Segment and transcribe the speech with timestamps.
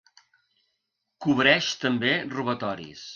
[1.25, 3.09] Cobreix també robatoris.